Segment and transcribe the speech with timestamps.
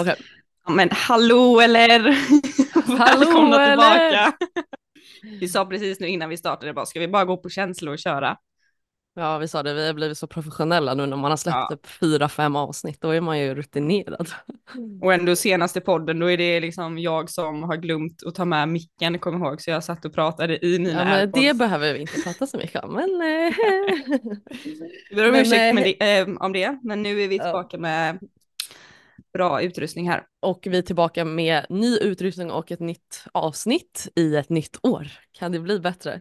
[0.00, 0.14] Okej.
[0.66, 2.00] Ja, Men hallå eller?
[2.98, 3.70] Välkomna eller?
[4.10, 4.32] tillbaka.
[5.40, 7.98] Vi sa precis nu innan vi startade bara, ska vi bara gå på känsla och
[7.98, 8.36] köra?
[9.16, 11.68] Ja, vi sa det, vi har blivit så professionella nu när man har släppt Ja.
[11.72, 14.28] upp fyra, fem avsnitt, då är man ju rutinerad.
[15.02, 18.68] Och ändå senaste podden, då är det liksom jag som har glömt att ta med
[18.68, 21.42] micken, kom ihåg, så jag satt och pratade i mina Ja, men airpods.
[21.42, 23.10] det behöver vi inte prata så mycket om, men...
[23.22, 23.54] eh,
[25.10, 27.42] Vi ber om ursäkt eh, det, eh, om det, men nu är vi Ja.
[27.44, 28.18] tillbaka med
[29.34, 30.26] bra utrustning här.
[30.40, 35.08] Och vi är tillbaka med ny utrustning och ett nytt avsnitt i ett nytt år.
[35.32, 36.20] Kan det bli bättre?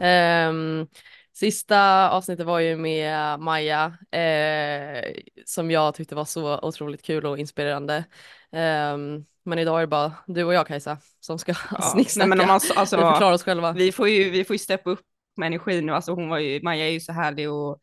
[0.00, 0.88] Um,
[1.32, 5.12] sista avsnittet var ju med Maja eh,
[5.44, 8.04] som jag tyckte var så otroligt kul och inspirerande.
[8.52, 11.82] Um, men idag är det bara du och jag Kajsa som ska Ja.
[11.82, 12.28] snicksnacka.
[12.28, 13.72] Nej, men om man, Vi alltså, förklarar oss själva.
[13.72, 15.00] vi får ju, vi får ju steppa upp
[15.36, 17.78] med energi nu, alltså hon var ju, Maja är ju så härlig och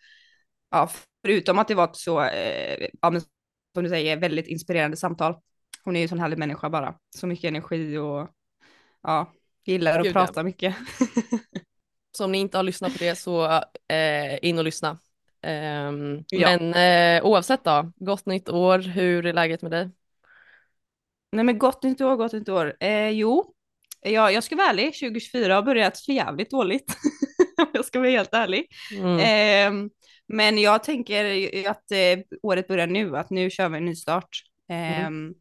[0.72, 0.89] ja,
[1.25, 3.22] förutom att det var ett så, eh, ja, men,
[3.73, 5.36] som du säger, väldigt inspirerande samtal.
[5.84, 8.30] Hon är ju en sån härlig människa bara, så mycket energi och
[9.03, 9.34] ja,
[9.66, 10.25] gillar att Gud, ja.
[10.25, 10.75] prata mycket.
[12.17, 13.45] Så om ni inte har lyssnat på det så
[13.88, 14.97] eh, in och lyssna.
[15.41, 16.58] Ehm, Ja.
[16.58, 16.73] Men
[17.17, 19.89] eh, oavsett då, gott nytt år, hur är läget med dig?
[21.34, 22.76] Nej men gott nytt år, gott nytt år.
[22.80, 23.53] Eh, jo,
[24.02, 26.94] ja, jag ska vara ärlig, 2024 har börjat för jävligt dåligt.
[27.73, 28.67] Jag ska vara helt ärlig.
[28.98, 29.20] Mm.
[29.20, 29.90] Ehm,
[30.28, 31.25] men jag tänker
[31.70, 34.30] att eh, året börjar nu, att nu kör vi en ny start.
[34.70, 35.34] Ehm,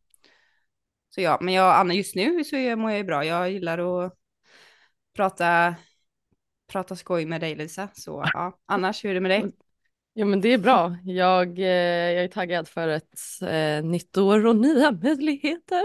[1.14, 3.24] Så ja, men jag, Anna, just nu så är- mår jag ju bra.
[3.24, 4.12] Jag gillar att
[5.16, 5.74] prata,
[6.72, 7.88] prata skoj med dig Lisa.
[7.92, 9.40] Så ja, annars hur är det med dig?
[10.14, 10.96] Ja men det är bra.
[11.04, 11.66] Jag, eh,
[12.12, 15.82] jag är taggad för ett eh, nytt år och nya möjligheter.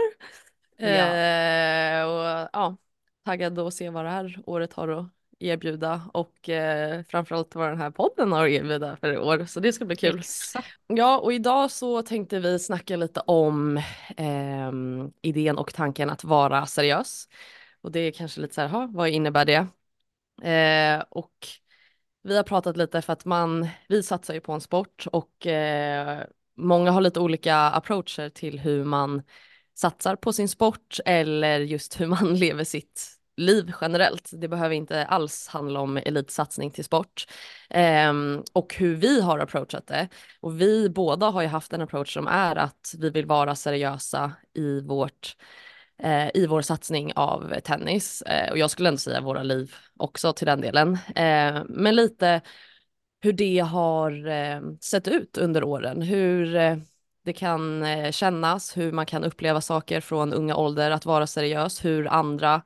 [0.77, 0.85] Ja.
[0.87, 2.77] Eh, och ja,
[3.25, 5.05] taggad att se vad det här året har att
[5.39, 9.45] erbjuda och eh, framförallt vad den här podden har att erbjuda för i år.
[9.45, 10.19] Så det ska bli kul.
[10.19, 10.67] Exakt.
[10.87, 13.81] Ja, och idag så tänkte vi snacka lite om
[14.17, 17.27] ehm, idén och tanken att vara seriös.
[17.81, 19.67] Och det är kanske lite så här, "Ha, vad innebär det?
[20.43, 21.47] Eh, och
[22.27, 26.23] vi har pratat lite för att man, vi satsar ju på en sport och eh,
[26.57, 29.21] många har lite olika approacher till hur man
[29.75, 34.29] satsar på sin sport eller just hur man lever sitt liv generellt.
[34.33, 37.27] Det behöver inte alls handla om elitsatsning till sport.
[37.69, 40.07] Ehm, och hur vi har approachat det.
[40.39, 44.31] Och vi båda har ju haft en approach som är att vi vill vara seriösa
[44.53, 45.35] i vårt
[46.03, 48.21] eh, i vår satsning av tennis.
[48.21, 50.97] Eh, och jag skulle ändå säga våra liv också till den delen.
[51.15, 52.41] Eh, men lite
[53.21, 56.01] hur det har eh, sett ut under åren.
[56.01, 56.77] Hur eh,
[57.25, 61.85] det kan eh, kännas, hur man kan uppleva saker från unga ålder, att vara seriös,
[61.85, 62.61] hur andra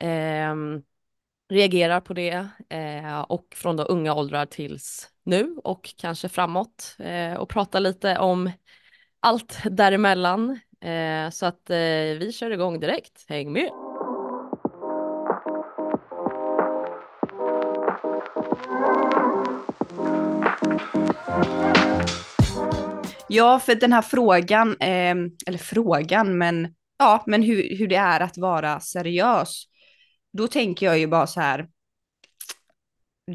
[0.00, 0.82] ehm,
[1.48, 7.34] reagerar på det eh, och från då unga åldrar tills nu och kanske framåt eh,
[7.34, 8.50] och prata lite om
[9.20, 10.58] allt däremellan.
[10.80, 13.24] Eh, så att eh, vi kör igång direkt.
[13.28, 13.70] Häng med!
[23.28, 25.14] Ja, för den här frågan, eh,
[25.46, 29.64] eller frågan, men ja, men hur, hur det är att vara seriös.
[30.32, 31.68] Då tänker jag ju bara så här.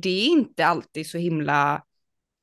[0.02, 1.84] Det är inte alltid så himla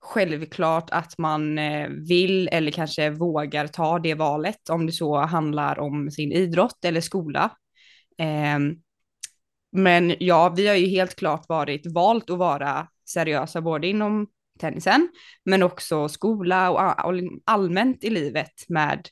[0.01, 5.79] självklart att man eh, vill eller kanske vågar ta det valet om det så handlar
[5.79, 7.51] om sin idrott eller skola.
[8.19, 8.77] Ehm,
[9.73, 14.27] men ja, vi har ju helt klart varit valt att vara seriösa både inom
[14.61, 15.09] tennisen
[15.45, 16.81] men också skola och
[17.45, 19.09] allmänt i livet med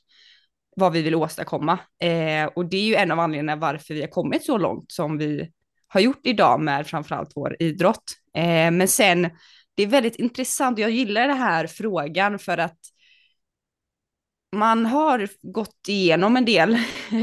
[0.75, 1.79] vad vi vill åstadkomma.
[2.03, 5.17] Eh, och det är ju en av anledningarna varför vi har kommit så långt som
[5.17, 5.51] vi
[5.87, 8.03] har gjort idag med framförallt vår idrott.
[8.35, 9.29] Eh, men sen,
[9.79, 12.79] det är väldigt intressant, jag gillar den här frågan för att
[14.55, 16.73] man har gått igenom en del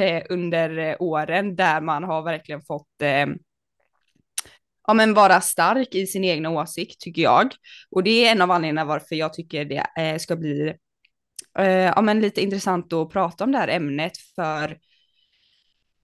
[0.01, 3.27] eh, under eh, åren där man har verkligen fått eh,
[4.87, 7.53] ja, men vara stark i sin egna åsikt tycker jag.
[7.91, 10.75] Och det är en av anledningarna varför jag tycker det eh, ska bli
[11.59, 14.79] eh, ja, men lite intressant att prata om det här ämnet för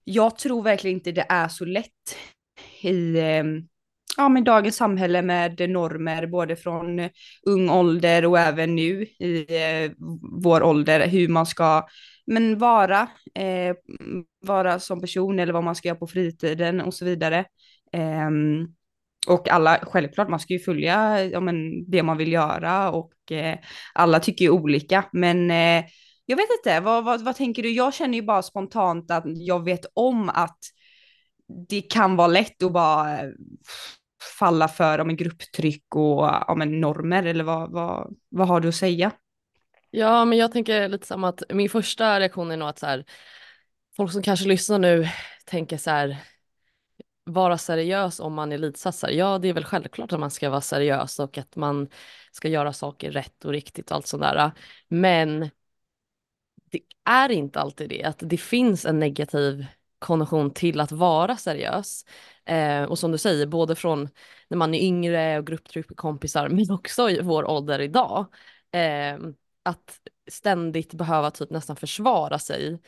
[0.05, 2.17] jag tror verkligen inte det är så lätt
[2.83, 3.45] i eh,
[4.17, 7.09] ja, men dagens samhälle med normer både från
[7.47, 9.91] ung ålder och även nu i eh,
[10.43, 11.87] vår ålder hur man ska
[12.27, 13.77] men vara, eh,
[14.47, 17.45] vara som person eller vad man ska göra på fritiden och så vidare.
[17.93, 18.31] Eh,
[19.27, 23.59] och alla, självklart, man ska ju följa ja, men, det man vill göra och eh,
[23.95, 25.05] alla tycker ju olika.
[25.13, 25.85] Men eh,
[26.27, 27.71] jag vet inte, vad, vad, vad tänker du?
[27.71, 30.59] Jag känner ju bara spontant att jag vet om att
[31.69, 33.31] det kan vara lätt att bara eh,
[34.39, 38.69] falla för om en grupptryck och om en normer eller vad, vad, vad har du
[38.69, 39.13] att säga?
[39.91, 43.05] Ja, men jag tänker lite samma att min första reaktion är nog att så här,
[43.97, 45.09] folk som kanske lyssnar nu
[45.47, 46.19] tänker så här,
[47.25, 49.11] vara seriös om man elitsatsar.
[49.11, 51.89] Ja, det är väl självklart att man ska vara seriös och att man
[52.33, 54.53] ska göra saker rätt och riktigt och allt sånt där.
[54.89, 55.51] Men
[56.71, 59.67] det är inte alltid det, att det finns en negativ
[60.03, 62.05] konnotation till att vara seriös.
[62.45, 64.09] Eh, och som du säger, både från
[64.49, 68.27] när man är yngre och grupptryck kompisar, men också i vår ålder idag.
[68.73, 69.19] Eh,
[69.63, 70.01] att
[70.31, 72.81] ständigt behöva typ nästan försvara sig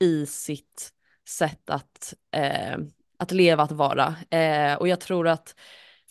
[0.00, 0.92] i sitt
[1.28, 2.78] sätt att, eh,
[3.16, 4.16] att leva, att vara.
[4.30, 5.54] Eh, och jag tror att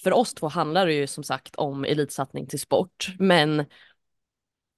[0.03, 3.65] för oss två handlar det ju som sagt om elitsatsning till sport, men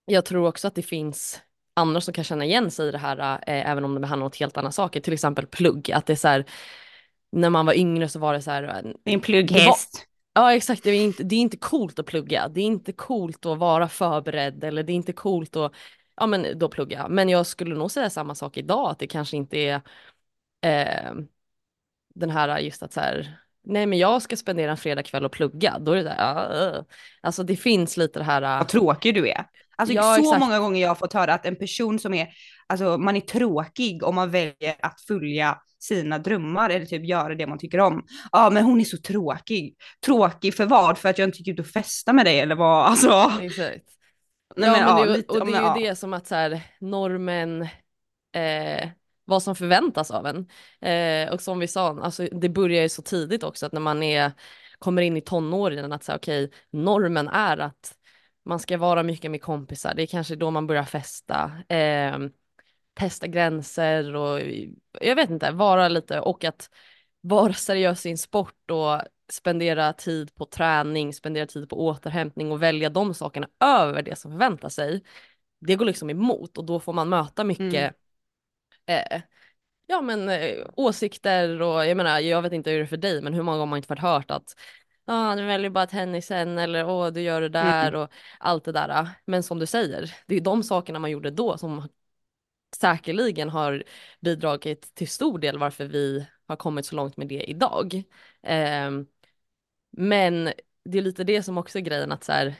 [0.06, 1.42] jag tror också att det finns
[1.80, 4.31] andra som kan känna igen sig i det här, eh, även om det handlar om
[4.40, 6.46] helt andra saker, till exempel plugg, att det är så här,
[7.31, 8.64] när man var yngre så var det så här.
[8.64, 10.06] Är en plugghäst.
[10.34, 13.46] Ja exakt, det är, inte, det är inte coolt att plugga, det är inte coolt
[13.46, 15.74] att vara förberedd eller det är inte coolt att,
[16.16, 17.08] ja men då plugga.
[17.08, 19.81] Men jag skulle nog säga samma sak idag, att det kanske inte är
[20.62, 21.14] eh,
[22.16, 25.78] den här just att så här, nej men jag ska spendera en fredagkväll och plugga,
[25.80, 26.84] då är det där, uh,
[27.22, 28.42] alltså det finns lite det här.
[28.42, 29.46] Uh, Vad tråkig du är.
[29.80, 30.40] Alltså ja, så exakt.
[30.40, 32.28] många gånger jag har fått höra att en person som är,
[32.68, 37.48] alltså man är tråkig om man väljer att följa sina drömmar eller typ göra det
[37.48, 38.06] man tycker om.
[38.31, 39.76] Ja men hon är så tråkig.
[40.06, 40.98] Tråkig för vad?
[40.98, 42.86] För att jag inte gick ut och festa med dig eller vad?
[42.90, 43.31] Alltså.
[43.42, 43.86] Exakt.
[44.56, 45.76] Nej, ja, men, ja, det, lite, och det är ju ja.
[45.80, 47.62] det som att så här, normen,
[48.36, 48.90] eh,
[49.26, 50.48] vad som förväntas av en.
[50.81, 54.04] Eh, och som vi sa, alltså, det börjar ju så tidigt också att när man
[54.04, 54.31] är,
[54.80, 57.94] kommer in i tonåren att säga okej, okay, normen är att
[58.45, 61.51] man ska vara mycket med kompisar, det är kanske då man börjar festa.
[61.69, 62.18] Eh,
[62.94, 64.41] testa gränser och
[65.01, 66.69] jag vet inte, vara lite och att
[67.21, 69.01] vara seriös i en sport och
[69.31, 74.31] spendera tid på träning, spendera tid på återhämtning och välja de sakerna över det som
[74.31, 75.03] förväntar sig.
[75.59, 77.95] Det går liksom emot och då får man möta mycket
[78.85, 79.06] mm.
[79.12, 79.21] eh,
[79.89, 83.21] ja men eh, åsikter och jag menar jag vet inte hur det är för dig
[83.21, 84.56] men hur många gånger har man inte fått hört att
[85.09, 88.01] ah, du väljer bara tennisen eller åh du gör det där mm.
[88.01, 88.09] och
[88.39, 89.09] allt det där.
[89.25, 91.88] Men som du säger, det är de sakerna man gjorde då som
[92.75, 93.83] säkerligen har
[94.19, 98.03] bidragit till stor del varför vi har kommit så långt med det idag.
[98.44, 98.91] Eh,
[99.91, 100.53] men
[100.85, 102.56] det är lite det som också är grejen att så här,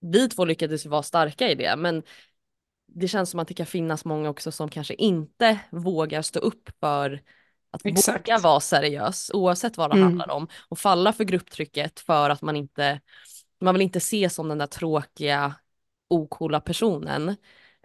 [0.00, 2.02] vi två lyckades vara starka i det, men
[2.86, 6.70] det känns som att det kan finnas många också som kanske inte vågar stå upp
[6.80, 7.22] för
[7.70, 8.28] att Exakt.
[8.28, 10.04] våga vara seriös oavsett vad det mm.
[10.06, 13.00] handlar om och falla för grupptrycket för att man inte,
[13.60, 15.54] man vill inte se som den där tråkiga
[16.08, 17.28] okola personen.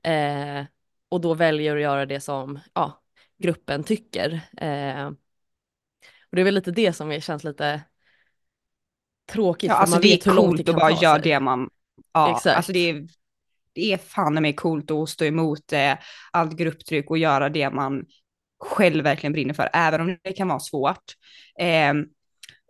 [0.04, 0.66] Eh,
[1.10, 3.02] och då väljer att göra det som ja,
[3.38, 4.42] gruppen tycker.
[4.58, 5.08] Eh,
[6.30, 7.82] och det är väl lite det som känns lite
[9.32, 9.70] tråkigt.
[9.70, 11.70] Ja, alltså det är coolt att bara göra det man,
[12.14, 12.58] ja, Exakt.
[12.58, 13.08] alltså det är,
[13.74, 15.94] det är fan med coolt att stå emot eh,
[16.32, 18.06] allt grupptryck och göra det man
[18.64, 21.04] själv verkligen brinner för, även om det kan vara svårt.
[21.60, 21.94] Eh,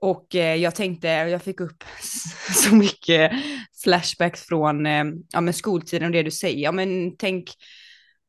[0.02, 1.84] och eh, jag tänkte, jag fick upp
[2.64, 3.32] så mycket
[3.84, 5.04] flashbacks från eh,
[5.34, 6.64] ja, men skoltiden och det du säger.
[6.64, 7.50] Ja, men tänk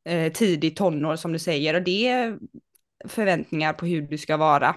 [0.05, 2.37] eh, tidig tonår som du säger och det är
[3.07, 4.75] förväntningar på hur du ska vara.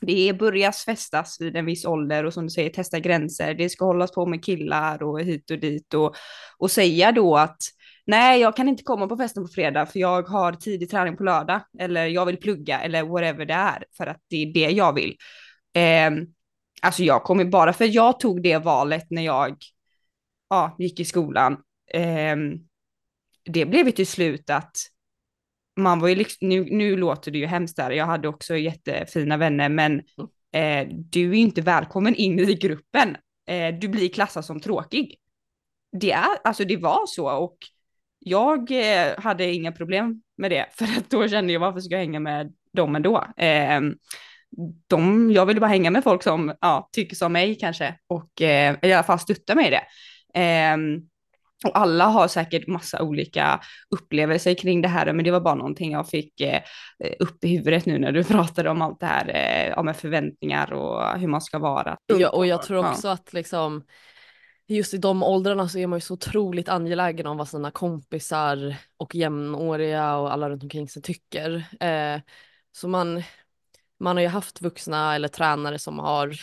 [0.00, 3.54] Det börjas festas vid en viss ålder och som du säger testa gränser.
[3.54, 6.14] Det ska hållas på med killar och hit och dit och,
[6.58, 7.58] och säga då att
[8.06, 11.22] nej, jag kan inte komma på festen på fredag för jag har tidig träning på
[11.22, 14.94] lördag eller jag vill plugga eller whatever det är för att det är det jag
[14.94, 15.16] vill.
[15.74, 16.10] Eh,
[16.82, 19.56] alltså jag kommer bara för jag tog det valet när jag
[20.50, 21.52] ja, gick i skolan.
[21.92, 22.36] Eh,
[23.44, 24.76] det blev ju till slut att
[25.76, 29.36] man var ju liksom, nu, nu låter det ju hemskt där, jag hade också jättefina
[29.36, 29.98] vänner, men
[30.52, 33.16] eh, du är ju inte välkommen in i gruppen.
[33.48, 35.16] Eh, du blir klassad som tråkig.
[36.00, 37.58] Det är, alltså det var så och
[38.28, 42.00] jag eh, hade inga problem med det, för att då kände jag varför ska jag
[42.00, 43.24] hänga med dem ändå?
[43.36, 43.80] Eh,
[44.86, 48.76] de, jag ville bara hänga med folk som ja, tycker som mig kanske och eh,
[48.82, 49.82] i alla fall stötta mig i det.
[50.40, 50.76] Eh,
[51.64, 55.92] och alla har säkert massa olika upplevelser kring det här, men det var bara någonting
[55.92, 56.62] jag fick eh,
[57.18, 61.18] upp i huvudet nu när du pratade om allt det här, eh, med förväntningar och
[61.18, 61.96] hur man ska vara.
[62.06, 63.12] Ja, och jag tror också ja.
[63.12, 63.82] att liksom
[64.68, 68.76] just i de åldrarna så är man ju så otroligt angelägen om vad sina kompisar
[68.96, 71.64] och jämnåriga och alla runt omkring sig tycker.
[71.80, 72.20] Eh,
[72.72, 73.22] så man,
[74.00, 76.28] man har ju haft vuxna eller tränare som har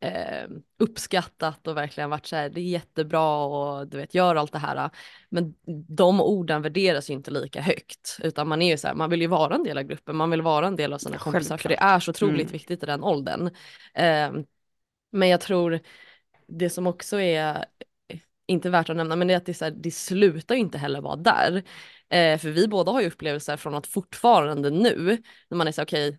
[0.00, 4.52] eh, uppskattat och verkligen varit så här, det är jättebra och du vet, gör allt
[4.52, 4.90] det här.
[5.28, 5.54] Men
[5.88, 9.20] de orden värderas ju inte lika högt, utan man är ju så här, man vill
[9.20, 11.68] ju vara en del av gruppen, man vill vara en del av sina kompisar, för
[11.68, 12.52] det är så otroligt mm.
[12.52, 13.50] viktigt i den åldern.
[13.94, 14.32] Eh,
[15.12, 15.80] men jag tror
[16.48, 17.64] det som också är
[18.46, 20.78] inte värt att nämna, men det är att det, så här, det slutar ju inte
[20.78, 21.62] heller vara där.
[22.08, 25.82] Eh, för vi båda har ju upplevelser från att fortfarande nu, när man är så
[25.82, 26.18] okej, okay,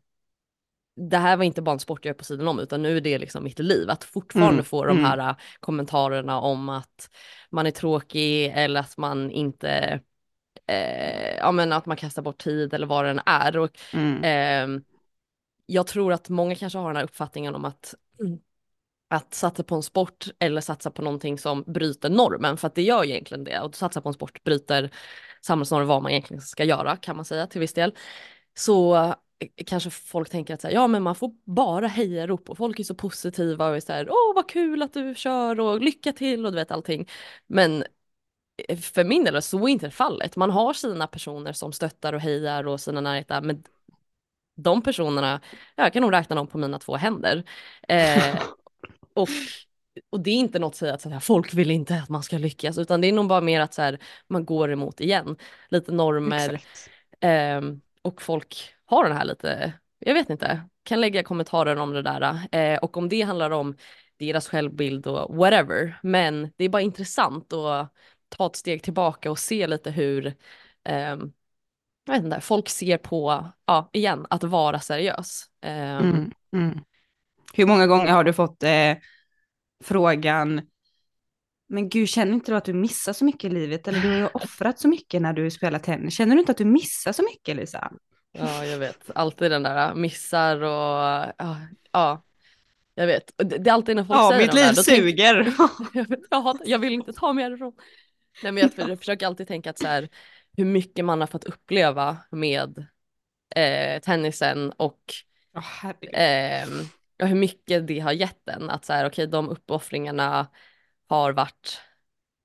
[1.10, 3.02] det här var inte bara en sport jag är på sidan om utan nu är
[3.02, 3.90] det liksom mitt liv.
[3.90, 5.06] Att fortfarande mm, få de mm.
[5.06, 5.36] här mm.
[5.60, 7.10] kommentarerna om att
[7.50, 10.00] man är tråkig eller att man inte,
[10.68, 13.58] eh, ja men att man kastar bort tid eller vad det än är.
[13.58, 14.24] Och, mm.
[14.24, 14.82] eh,
[15.66, 17.96] jag tror att många kanske har den här uppfattningen om att
[19.08, 22.82] att satsa på en sport eller satsa på någonting som bryter normen, för att det
[22.82, 23.60] gör egentligen det.
[23.60, 24.92] Och satsa på en sport bryter
[25.42, 27.96] samhällsnormen vad man egentligen ska göra kan man säga till viss del.
[28.58, 29.14] Så eh,
[29.66, 32.84] kanske folk tänker att så här, ja men man får bara hejarop och folk är
[32.84, 36.46] så positiva och är så här, åh vad kul att du kör och lycka till
[36.46, 37.08] och du vet allting.
[37.48, 37.84] Men
[38.68, 40.36] eh, för min del så är inte fallet.
[40.36, 43.64] Man har sina personer som stöttar och hejar och sina närheter, men
[44.56, 45.42] de personerna,
[45.76, 47.44] jag kan nog räkna dem på mina två händer.
[47.88, 48.40] Eh,
[49.18, 49.30] och,
[50.10, 52.78] och det är inte något att säga att folk vill inte att man ska lyckas,
[52.78, 55.38] utan det är nog bara mer att så här, man går emot igen,
[55.70, 56.62] lite normer.
[57.20, 57.62] Eh,
[58.02, 62.40] och folk har den här lite, jag vet inte, kan lägga kommentarer om det där
[62.52, 63.76] eh, och om det handlar om
[64.20, 66.00] deras självbild och whatever.
[66.04, 67.94] Men det är bara intressant att
[68.30, 70.28] ta ett steg tillbaka och se lite hur
[70.84, 71.18] eh,
[72.06, 75.46] jag vet inte, folk ser på, ja igen, att vara seriös.
[75.62, 76.80] Eh, mm, mm.
[77.54, 78.94] Hur många gånger har du fått eh,
[79.84, 80.62] frågan,
[81.70, 83.88] men gud, känner inte du att du missar så mycket i livet?
[83.88, 86.14] Eller du har ju offrat så mycket när du spelar tennis.
[86.14, 87.92] Känner du inte att du missar så mycket, Lisa?
[88.32, 89.12] Ja, jag vet.
[89.16, 91.58] Alltid den där missar och ja,
[91.92, 92.24] ja
[92.98, 93.32] jag vet.
[93.38, 95.36] Det är alltid när folk ja, säger mitt liv där, suger.
[95.94, 97.74] jag, vet, jag, hatar, jag vill inte ta mig härifrån.
[98.44, 100.10] Nej, men jag, jag försöker alltid tänka att så här,
[100.58, 102.88] hur mycket man har fått uppleva med
[103.56, 105.00] eh, tennisen och
[105.54, 105.90] oh,
[106.22, 106.68] eh,
[107.20, 108.70] hur mycket det har gett en.
[108.70, 110.48] Att så här, okej, okay, de uppoffringarna
[111.08, 111.82] har varit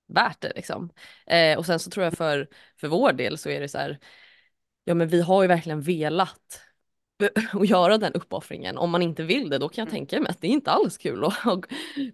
[0.09, 0.91] värt det liksom.
[1.27, 2.49] Eh, och sen så tror jag för,
[2.81, 3.99] för vår del så är det så här,
[4.85, 6.63] ja men vi har ju verkligen velat
[7.55, 8.79] och göra den uppoffringen.
[8.79, 9.99] Om man inte vill det då kan jag mm.
[9.99, 11.65] tänka mig att det är inte alls kul att, att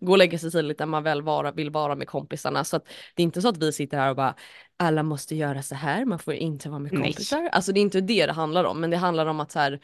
[0.00, 2.64] gå och lägga sig tidigt där man väl vara, vill vara med kompisarna.
[2.64, 4.34] Så att det är inte så att vi sitter här och bara
[4.76, 7.40] alla måste göra så här, man får inte vara med kompisar.
[7.40, 7.50] Nej.
[7.52, 9.80] Alltså det är inte det det handlar om, men det handlar om att så här,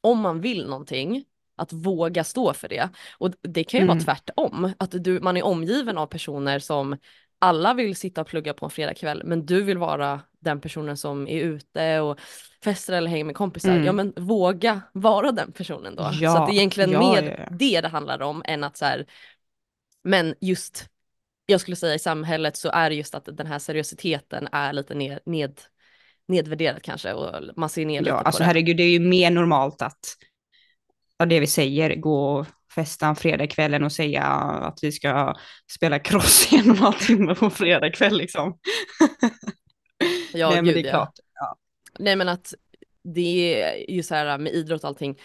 [0.00, 1.24] om man vill någonting,
[1.58, 2.88] att våga stå för det.
[3.18, 3.96] Och det kan ju mm.
[3.96, 6.96] vara tvärtom, att du, man är omgiven av personer som
[7.38, 11.28] alla vill sitta och plugga på en fredagkväll, men du vill vara den personen som
[11.28, 12.18] är ute och
[12.64, 13.70] festar eller hänger med kompisar.
[13.70, 13.84] Mm.
[13.84, 16.10] Ja men våga vara den personen då.
[16.20, 17.56] Ja, så att det är egentligen ja, mer ja.
[17.56, 19.06] det det handlar om än att så här,
[20.04, 20.88] men just,
[21.46, 24.94] jag skulle säga i samhället så är det just att den här seriositeten är lite
[24.94, 25.60] ned, ned
[26.28, 28.46] nedvärderat kanske och man ser ner lite ja, på alltså det.
[28.46, 30.16] herregud, det är ju mer normalt att,
[31.18, 35.34] ja det vi säger, gå och festa en fredagskvällen och säga att vi ska
[35.70, 38.58] spela cross i en och en halv timme på fredagkväll liksom.
[40.32, 41.12] Ja, Nej, gud, men det är klart.
[41.34, 41.56] Ja.
[41.98, 42.54] Nej, men att
[43.14, 45.20] det är ju så här med idrott och allting,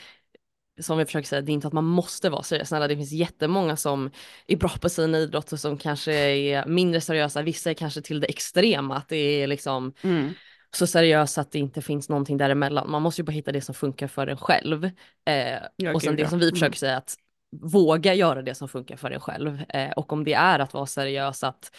[0.81, 2.67] som vi försöker säga, det är inte att man måste vara seriös.
[2.67, 4.11] Snälla, det finns jättemånga som
[4.47, 7.41] är bra på sina idrotter som kanske är mindre seriösa.
[7.41, 10.33] Vissa är kanske till det extrema, att det är liksom mm.
[10.75, 12.91] Så seriöst att det inte finns någonting däremellan.
[12.91, 14.85] Man måste ju bara hitta det som funkar för en själv.
[15.25, 16.73] Eh, ja, och sen det som vi försöker mm.
[16.73, 17.15] säga, att
[17.61, 19.63] våga göra det som funkar för en själv.
[19.69, 21.75] Eh, och om det är att vara seriös, att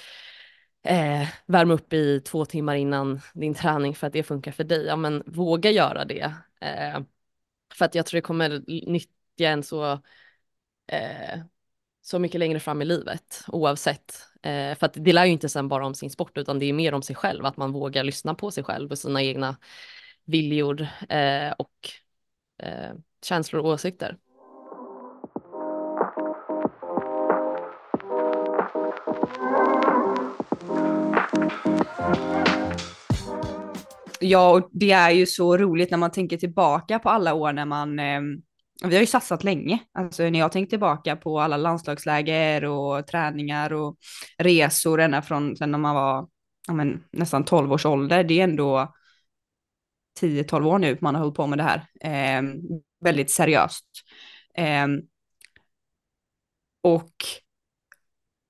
[0.85, 4.87] eh, värma upp i två timmar innan din träning för att det funkar för dig,
[4.87, 6.35] ja men våga göra det.
[6.61, 7.01] Eh,
[7.75, 9.93] för att jag tror det kommer nyttja en så,
[10.87, 11.39] eh,
[12.03, 14.34] så mycket längre fram i livet oavsett.
[14.45, 16.73] Eh, för att det lär ju inte sen bara om sin sport utan det är
[16.73, 19.57] mer om sig själv, att man vågar lyssna på sig själv och sina egna
[20.25, 21.91] viljor eh, och
[22.63, 24.17] eh, känslor och åsikter.
[34.21, 37.65] Ja, och det är ju så roligt när man tänker tillbaka på alla år när
[37.65, 38.21] man, eh,
[38.83, 43.73] vi har ju satsat länge, alltså när jag tänker tillbaka på alla landslagsläger och träningar
[43.73, 43.97] och
[44.39, 46.29] resor ända från sen när man var
[46.67, 48.95] ja, men, nästan 12 års ålder, det är ändå
[50.21, 52.43] 10-12 år nu man har hållit på med det här, eh,
[53.01, 53.87] väldigt seriöst.
[54.55, 54.87] Eh,
[56.83, 57.15] och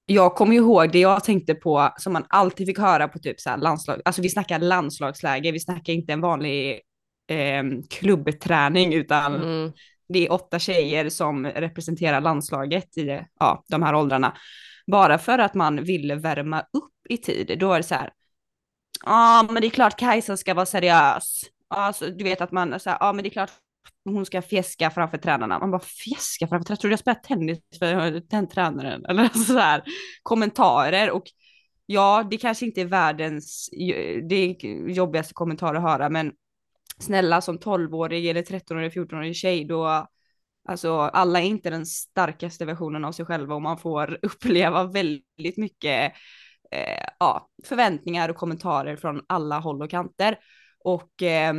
[0.07, 3.41] jag kommer ju ihåg det jag tänkte på som man alltid fick höra på typ
[3.41, 6.81] så här landslag, alltså vi snackar landslagsläger, vi snackar inte en vanlig
[7.29, 9.73] eh, klubbträning utan mm
[10.09, 14.37] det är åtta tjejer som representerar landslaget i ja, de här åldrarna.
[14.87, 18.11] Bara för att man ville värma upp i tid, då är det så här,
[19.05, 21.43] ja men det är klart Kajsa ska vara seriös.
[21.69, 23.51] Alltså, du vet att man, så här, ja men det är klart
[24.05, 25.59] hon ska fjäska framför tränarna.
[25.59, 29.05] Man bara fjäska framför tränarna, tror du jag spelar tennis för den tränaren?
[29.09, 29.83] Eller så här
[30.23, 31.25] kommentarer och
[31.87, 33.71] ja, det kanske inte är världens
[34.29, 36.33] det är jobbigaste kommentar att höra, men
[36.99, 40.07] snälla som 12-årig eller 13-årig, 14-årig tjej, då
[40.69, 45.57] Alltså alla är inte den starkaste versionen av sig själva och man får uppleva väldigt
[45.57, 46.13] mycket
[46.71, 50.39] eh, ja, förväntningar och kommentarer från alla håll och kanter.
[50.79, 51.55] Och eh,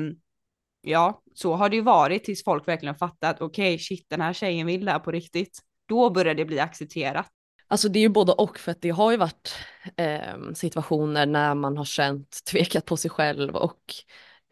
[0.81, 4.33] ja, så har det ju varit tills folk verkligen fattat, okej, okay, shit, den här
[4.33, 5.59] tjejen vill det här på riktigt.
[5.85, 7.27] Då börjar det bli accepterat.
[7.67, 9.55] Alltså det är ju både och för att det har ju varit
[9.97, 13.79] eh, situationer när man har känt tvekat på sig själv och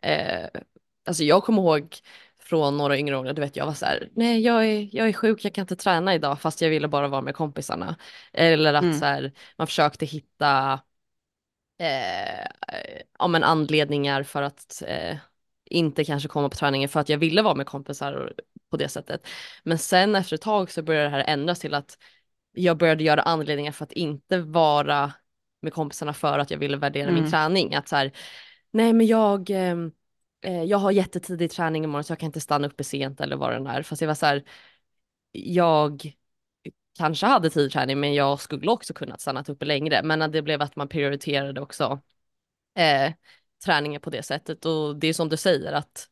[0.04, 0.50] eh,
[1.06, 1.96] alltså jag kommer ihåg
[2.40, 5.14] från några yngre år, du vet jag var så här, nej jag är, jag är
[5.14, 7.96] sjuk, jag kan inte träna idag fast jag ville bara vara med kompisarna.
[8.34, 9.00] Eller att mm.
[9.00, 10.80] så här, man försökte hitta
[11.80, 12.48] eh,
[13.20, 15.18] ja, men anledningar för att eh,
[15.66, 18.34] inte kanske komma på träningen för att jag ville vara med kompisar
[18.72, 19.28] på det sättet.
[19.64, 21.98] Men sen efter ett tag så började det här ändras till att
[22.52, 25.14] jag började göra anledningar för att inte vara
[25.62, 27.22] med kompisarna för att jag ville värdera mm.
[27.22, 27.76] min träning.
[27.76, 28.12] Att så här,
[28.72, 29.92] nej men jag, ehm,
[30.44, 33.64] eh, jag har jättetidig träning imorgon så jag kan inte stanna uppe sent eller vad
[33.64, 33.84] det är.
[33.84, 34.44] Fast jag var så här,
[35.32, 36.14] jag
[36.98, 40.04] kanske hade tidig träning men jag skulle också kunnat stanna uppe längre.
[40.04, 42.00] Men det blev att man prioriterade också
[42.76, 43.14] eh,
[43.66, 46.10] träningen på det sättet och det är som du säger att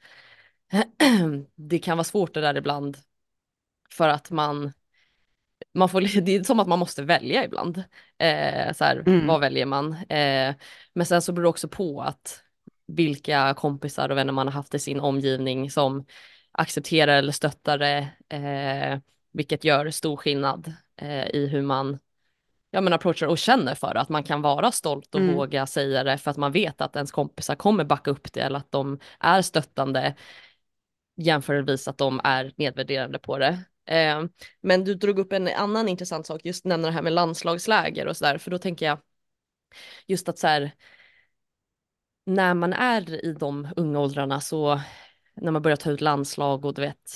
[1.55, 2.97] det kan vara svårt det där ibland
[3.89, 4.71] för att man
[5.73, 7.83] man får, det är som att man måste välja ibland.
[8.17, 9.27] Eh, så här, mm.
[9.27, 9.93] Vad väljer man?
[9.93, 10.55] Eh,
[10.93, 12.43] men sen så beror det också på att
[12.95, 16.05] vilka kompisar och vänner man har haft i sin omgivning som
[16.51, 18.99] accepterar eller stöttar det, eh,
[19.33, 21.99] vilket gör stor skillnad eh, i hur man
[22.71, 25.35] ja, men approachar och känner för att man kan vara stolt och mm.
[25.35, 28.59] våga säga det för att man vet att ens kompisar kommer backa upp det eller
[28.59, 30.15] att de är stöttande
[31.17, 33.59] jämförelsevis att de är nedvärderande på det.
[33.85, 34.23] Eh,
[34.61, 38.17] men du drog upp en annan intressant sak, just nämna det här med landslagsläger och
[38.17, 38.99] sådär, för då tänker jag
[40.07, 40.71] just att så här,
[42.33, 44.81] när man är i de unga åldrarna så
[45.35, 47.11] när man börjar ta ut landslag och du vet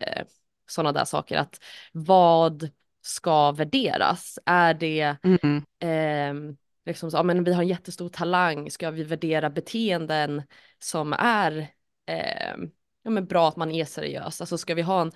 [0.00, 0.26] eh,
[0.66, 1.60] sådana där saker att
[1.92, 2.70] vad
[3.02, 4.38] ska värderas?
[4.46, 5.64] Är det mm.
[5.80, 6.54] eh,
[6.86, 10.42] liksom så, ja, men vi har en jättestor talang, ska vi värdera beteenden
[10.78, 11.58] som är
[12.06, 12.56] eh,
[13.02, 14.40] ja, men bra att man är seriös?
[14.40, 15.12] Alltså ska vi ha en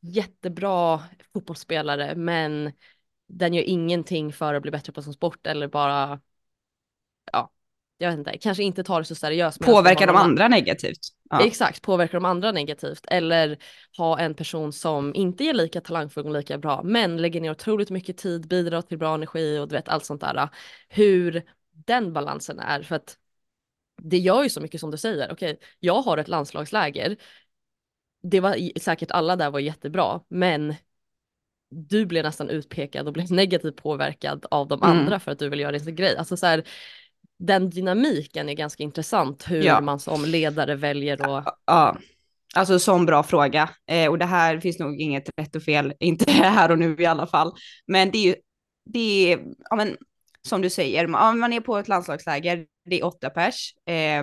[0.00, 2.72] jättebra fotbollsspelare men
[3.28, 6.20] den gör ingenting för att bli bättre på sin sport eller bara
[7.32, 7.50] ja,
[7.98, 9.60] jag vet inte, kanske inte tar det så seriöst.
[9.60, 10.98] Påverkar de andra negativt.
[11.30, 11.46] Ja.
[11.46, 13.04] Exakt, påverkar de andra negativt.
[13.08, 13.58] Eller
[13.96, 17.90] ha en person som inte är lika talangfull och lika bra, men lägger ner otroligt
[17.90, 20.48] mycket tid, bidrar till bra energi och du vet allt sånt där.
[20.88, 23.16] Hur den balansen är, för att
[24.02, 25.32] det gör ju så mycket som du säger.
[25.32, 27.16] Okej, jag har ett landslagsläger.
[28.22, 30.74] Det var säkert alla där var jättebra, men
[31.70, 34.98] du blev nästan utpekad och blev negativt påverkad av de mm.
[34.98, 36.16] andra för att du vill göra din grej.
[36.16, 36.64] Alltså så här,
[37.38, 39.80] den dynamiken är ganska intressant hur ja.
[39.80, 41.44] man som ledare väljer att...
[41.44, 41.98] Ja, ja.
[42.54, 43.70] alltså sån bra fråga.
[43.90, 47.06] Eh, och det här finns nog inget rätt och fel, inte här och nu i
[47.06, 47.52] alla fall.
[47.86, 48.34] Men det är ju,
[48.84, 49.96] det är, ja men
[50.48, 53.74] som du säger, man, man är på ett landslagsläger, det är åtta pers.
[53.86, 54.22] Eh,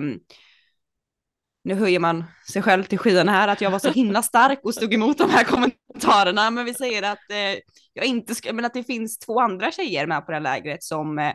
[1.64, 4.74] nu höjer man sig själv till skyarna här, att jag var så himla stark och
[4.74, 7.60] stod emot de här kommentarerna, men vi säger att eh,
[7.92, 10.82] jag inte ska, men att det finns två andra tjejer med på det här lägret
[10.82, 11.32] som eh,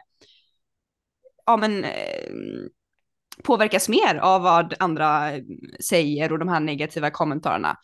[1.48, 2.32] ja men eh,
[3.44, 5.32] påverkas mer av vad andra
[5.80, 7.78] säger och de här negativa kommentarerna.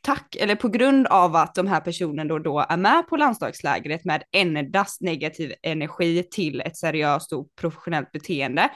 [0.00, 4.04] Tack, eller på grund av att de här personerna då, då är med på landslagslägret
[4.04, 8.70] med endast negativ energi till ett seriöst och professionellt beteende,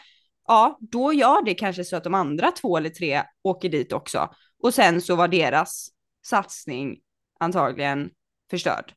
[0.49, 4.31] ja, då gör det kanske så att de andra två eller tre åker dit också.
[4.63, 5.89] Och sen så var deras
[6.25, 6.99] satsning
[7.41, 8.11] antagligen
[8.51, 8.93] förstörd.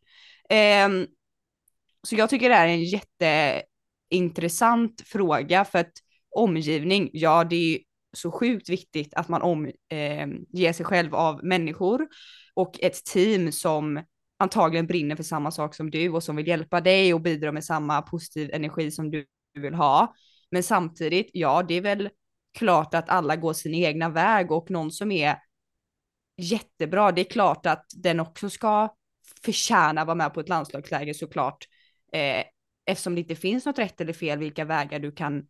[0.50, 0.90] Eh,
[2.04, 3.62] så jag tycker det här är en jätte
[4.10, 5.92] intressant fråga för att
[6.36, 7.80] omgivning, ja det är
[8.18, 9.74] så sjukt viktigt att man omger
[10.58, 12.08] eh, sig själv av människor
[12.54, 14.04] och ett team som
[14.38, 17.64] antagligen brinner för samma sak som du och som vill hjälpa dig och bidra med
[17.64, 20.16] samma positiv energi som du vill ha.
[20.52, 22.10] Men samtidigt, ja det är väl
[22.58, 25.38] klart att alla går sin egna väg och någon som är
[26.38, 28.94] jättebra, det är klart att den också ska
[29.44, 31.66] förtjäna vara med på ett landslagsläger såklart.
[32.14, 32.44] Eh,
[32.86, 35.48] eftersom det inte finns något rätt eller fel vilka vägar du kan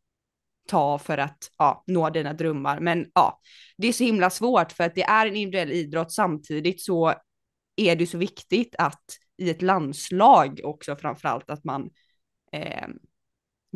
[0.67, 2.80] ta för att ja, nå dina drömmar.
[2.80, 3.39] Men ja,
[3.78, 7.13] det är så himla svårt för att det är en individuell idrott samtidigt så
[7.76, 9.04] är det så viktigt att
[9.38, 11.89] i ett landslag också framförallt att man
[12.52, 12.88] eh,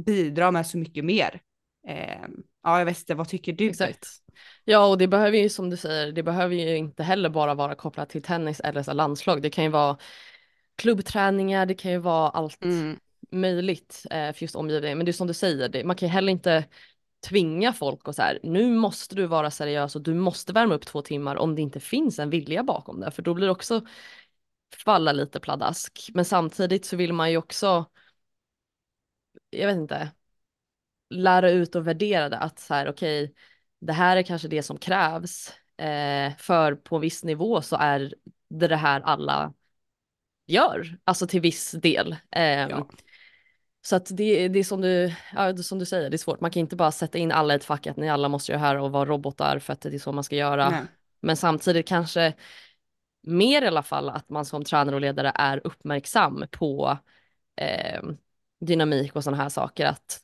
[0.06, 1.42] bidrar med så mycket mer.
[1.88, 2.28] Eh,
[2.64, 3.70] ja, jag vet inte, vad tycker du?
[3.70, 4.08] Exakt.
[4.64, 7.76] Ja, och det behöver ju som du säger, det behöver ju inte heller bara vara
[7.76, 9.42] kopplat till tennis eller så landslag.
[9.42, 9.98] Det kan ju vara
[10.76, 13.00] klubbträningar, det kan ju vara allt mm
[13.32, 14.98] möjligt eh, för just omgivningen.
[14.98, 16.66] Men det är som du säger, det, man kan ju heller inte
[17.28, 20.86] tvinga folk och så här, nu måste du vara seriös och du måste värma upp
[20.86, 23.86] två timmar om det inte finns en vilja bakom det, för då blir det också
[24.86, 26.10] falla lite pladask.
[26.14, 27.86] Men samtidigt så vill man ju också,
[29.50, 30.12] jag vet inte,
[31.10, 33.36] lära ut och värdera det att så här okej, okay,
[33.80, 38.14] det här är kanske det som krävs eh, för på viss nivå så är
[38.50, 39.54] det det här alla
[40.48, 42.16] gör, alltså till viss del.
[42.32, 42.88] Eh, ja.
[43.82, 46.42] Så att det, det är som du, ja, som du säger, det är svårt.
[46.42, 48.62] Man kan inte bara sätta in alla i ett fack att ni alla måste göra
[48.62, 50.70] här och vara robotar för att det är så man ska göra.
[50.70, 50.82] Nej.
[51.22, 52.34] Men samtidigt kanske
[53.28, 56.98] mer i alla fall att man som tränare och ledare är uppmärksam på
[57.62, 58.02] eh,
[58.66, 59.86] dynamik och sådana här saker.
[59.86, 60.20] Att,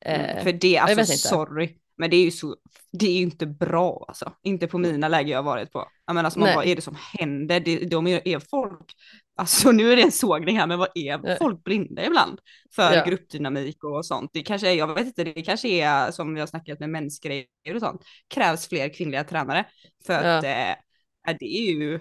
[0.00, 2.56] mm, eh, mm, för det, alltså sorry, men det är ju så,
[2.92, 4.32] det är ju inte bra alltså.
[4.42, 5.88] Inte på mina läger jag har varit på.
[6.06, 7.60] Jag menar, alltså, man, vad är det som händer?
[7.60, 8.94] Det, de är, är folk,
[9.40, 12.40] alltså nu är det en sågning här, men vad är folk blinda ibland?
[12.74, 13.04] För ja.
[13.04, 14.30] gruppdynamik och sånt.
[14.32, 17.74] Det kanske är, jag vet inte, det kanske är som vi har snackat med mensgrejer
[17.74, 18.04] och sånt.
[18.28, 19.64] Krävs fler kvinnliga tränare.
[20.06, 20.36] För ja.
[20.36, 22.00] att eh, det är ju,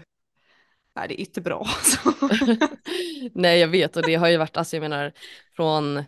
[0.96, 2.14] nej, det är inte bra alltså.
[3.34, 5.14] nej jag vet och det har ju varit, alltså jag menar
[5.56, 6.04] från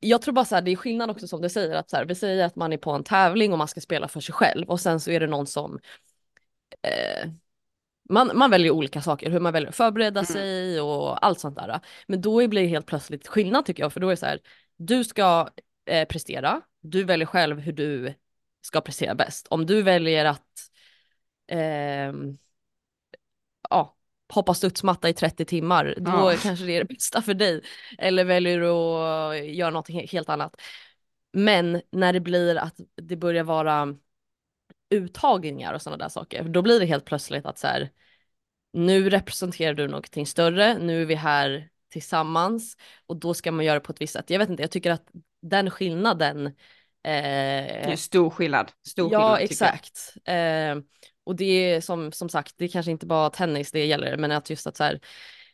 [0.00, 2.04] jag tror bara så här, det är skillnad också som du säger att så här,
[2.04, 4.70] vi säger att man är på en tävling och man ska spela för sig själv
[4.70, 5.78] och sen så är det någon som
[6.82, 7.30] eh,
[8.10, 10.26] man, man väljer olika saker, hur man väljer att förbereda mm.
[10.26, 11.80] sig och allt sånt där.
[12.06, 14.40] Men då blir det helt plötsligt skillnad tycker jag, för då är det så här,
[14.76, 15.48] du ska
[15.86, 18.14] eh, prestera, du väljer själv hur du
[18.62, 19.46] ska prestera bäst.
[19.50, 20.70] Om du väljer att
[21.48, 22.12] eh,
[23.70, 23.96] ja,
[24.32, 26.34] hoppa studsmatta i 30 timmar, då ja.
[26.42, 27.62] kanske det är det bästa för dig.
[27.98, 30.60] Eller väljer du att göra något helt annat.
[31.32, 33.96] Men när det blir att det börjar vara
[34.94, 37.90] uttagningar och sådana där saker, då blir det helt plötsligt att så här,
[38.72, 42.76] nu representerar du någonting större, nu är vi här tillsammans
[43.06, 44.30] och då ska man göra på ett visst sätt.
[44.30, 45.06] Jag vet inte, jag tycker att
[45.42, 46.52] den skillnaden eh,
[47.02, 48.72] det är stor skillnad.
[48.88, 50.14] Stor ja, skillnad, exakt.
[50.24, 50.76] Eh,
[51.24, 54.32] och det är som, som sagt, det är kanske inte bara tennis det gäller, men
[54.32, 55.00] att just att så här,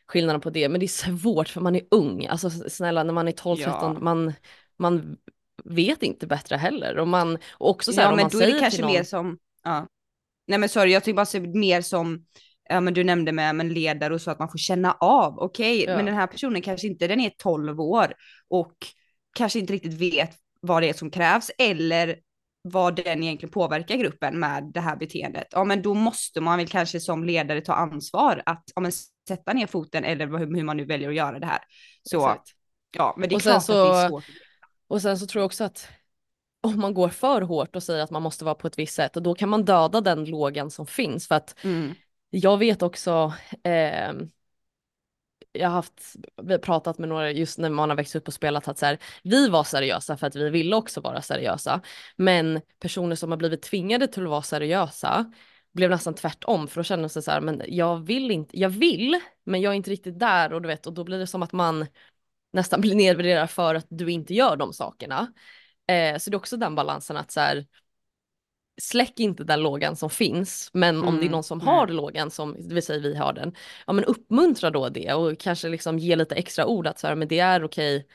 [0.06, 3.28] skillnaden på det, men det är svårt för man är ung, alltså snälla när man
[3.28, 3.92] är 12-13, ja.
[4.00, 4.32] man,
[4.76, 5.16] man
[5.64, 8.50] vet inte bättre heller och man, och också så här, ja, men man då säger
[8.50, 8.92] är det kanske någon...
[8.92, 9.86] mer som, ja.
[10.46, 12.24] Nej men sorry, jag tycker bara se mer som,
[12.68, 15.82] ja men du nämnde med men ledare och så att man får känna av, okej,
[15.82, 15.96] okay, ja.
[15.96, 18.14] men den här personen kanske inte, den är 12 år
[18.48, 18.74] och
[19.34, 22.16] kanske inte riktigt vet vad det är som krävs eller
[22.62, 26.68] vad den egentligen påverkar gruppen med det här beteendet, ja men då måste man väl
[26.68, 28.92] kanske som ledare ta ansvar att ja, men
[29.28, 31.58] sätta ner foten eller hur man nu väljer att göra det här.
[32.02, 32.48] Så Exakt.
[32.96, 34.24] ja, men det är och klart så, att det är svårt.
[34.90, 35.88] Och sen så tror jag också att
[36.60, 39.16] om man går för hårt och säger att man måste vara på ett visst sätt,
[39.16, 41.94] och då kan man döda den lågan som finns för att mm.
[42.30, 44.12] jag vet också eh,
[45.52, 48.34] jag har haft, vi har pratat med några just när man har växt upp och
[48.34, 51.80] spelat att så här, vi var seriösa för att vi ville också vara seriösa.
[52.16, 55.32] Men personer som har blivit tvingade till att vara seriösa
[55.72, 59.20] blev nästan tvärtom för då kände sig så här, men jag vill inte, jag vill,
[59.44, 61.52] men jag är inte riktigt där och du vet, och då blir det som att
[61.52, 61.86] man
[62.52, 65.32] nästan blir nedvärderad för att du inte gör de sakerna.
[65.86, 67.66] Eh, så det är också den balansen att så här,
[68.80, 71.88] släck inte den lågan som finns, men mm, om det är mm, någon som har
[71.88, 73.54] lågan som, det vill säga vi har den,
[73.86, 77.14] ja men uppmuntra då det och kanske liksom ge lite extra ord att så här,
[77.14, 78.06] men det är okej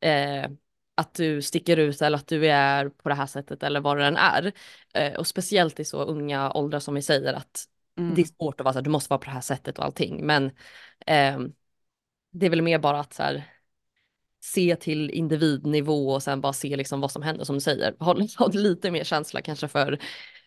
[0.00, 0.50] eh,
[0.94, 4.06] att du sticker ut eller att du är på det här sättet eller vad det
[4.06, 4.52] än är.
[4.94, 7.64] Eh, och speciellt i så unga åldrar som vi säger att
[7.98, 8.14] mm.
[8.14, 9.84] det är svårt att vara så här, du måste vara på det här sättet och
[9.84, 10.46] allting, men
[11.06, 11.38] eh,
[12.30, 13.44] det är väl mer bara att så här,
[14.40, 17.94] se till individnivå och sen bara se liksom vad som händer som du säger.
[17.98, 19.98] Ha, lite mer känsla kanske för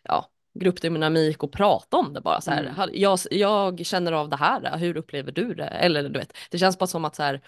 [0.04, 2.64] ja, gruppdynamik och prata om det bara så här.
[2.64, 2.90] Mm.
[2.94, 5.68] Jag, jag känner av det här, hur upplever du det?
[5.68, 7.42] Eller du vet, det känns bara som att så här,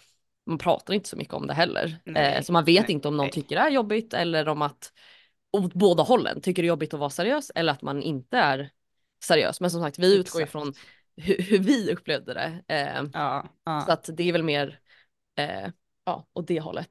[0.45, 2.01] man pratar inte så mycket om det heller.
[2.15, 3.31] Eh, så man vet nej, inte om någon nej.
[3.31, 4.91] tycker det är jobbigt eller om att
[5.57, 8.71] åt båda hållen tycker det är jobbigt att vara seriös eller att man inte är
[9.23, 9.61] seriös.
[9.61, 10.73] Men som sagt, vi utgår ifrån
[11.17, 12.63] hur, hur vi upplevde det.
[12.67, 13.81] Eh, ja, ja.
[13.85, 14.79] Så att det är väl mer
[15.37, 15.69] eh,
[16.05, 16.89] ja, åt det hållet.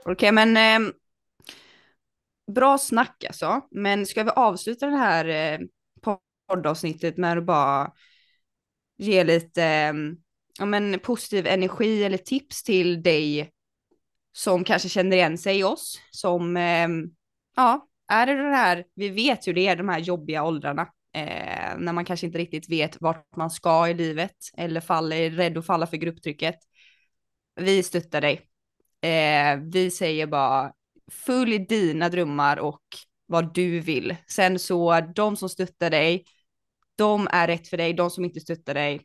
[0.00, 0.92] Okej, okay, men eh,
[2.52, 3.60] bra snack alltså.
[3.70, 5.58] Men ska vi avsluta det här eh,
[6.48, 7.92] poddavsnittet med att bara
[8.96, 9.94] ge lite eh,
[10.58, 13.52] ja, men positiv energi eller tips till dig
[14.32, 16.88] som kanske känner igen sig i oss, som, eh,
[17.56, 20.82] ja, är det det här, vi vet ju det är de här jobbiga åldrarna,
[21.14, 25.30] eh, när man kanske inte riktigt vet vart man ska i livet eller faller, är
[25.30, 26.58] rädd att falla för grupptrycket.
[27.60, 28.40] Vi stöttar dig.
[29.00, 30.72] Eh, vi säger bara
[31.10, 32.82] följ dina drömmar och
[33.26, 34.16] vad du vill.
[34.26, 36.24] Sen så de som stöttar dig,
[36.96, 37.92] de är rätt för dig.
[37.92, 39.00] De som inte stöttar dig,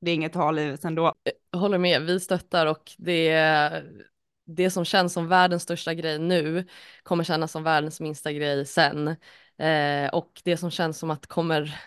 [0.00, 1.14] det är inget att ha livet ändå.
[1.50, 3.32] Jag håller med, vi stöttar och det,
[4.44, 6.66] det som känns som världens största grej nu
[7.02, 9.08] kommer kännas som världens minsta grej sen.
[9.58, 11.80] Eh, och det som känns som att kommer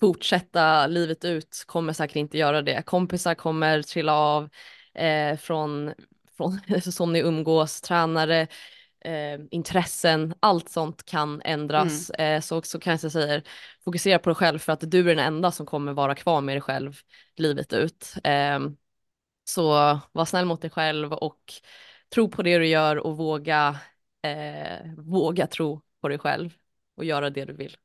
[0.00, 2.82] fortsätta livet ut kommer säkert inte göra det.
[2.82, 4.48] Kompisar kommer trilla av
[4.94, 5.92] eh, från,
[6.36, 6.52] från
[6.82, 8.40] som ni umgås, tränare,
[9.04, 12.10] eh, intressen, allt sånt kan ändras.
[12.10, 12.36] Mm.
[12.36, 13.42] Eh, så, så kanske jag säger,
[13.84, 16.54] fokusera på dig själv för att du är den enda som kommer vara kvar med
[16.54, 17.00] dig själv
[17.36, 18.14] livet ut.
[19.48, 21.52] Så var snäll mot dig själv och
[22.14, 23.80] tro på det du gör och våga,
[24.22, 26.50] eh, våga tro på dig själv
[26.96, 27.76] och göra det du vill.